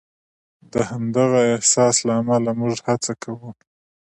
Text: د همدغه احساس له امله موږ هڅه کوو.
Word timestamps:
د 0.71 0.73
همدغه 0.89 1.41
احساس 1.53 1.95
له 2.07 2.13
امله 2.21 2.51
موږ 2.59 2.75
هڅه 2.87 3.13
کوو. 3.23 3.49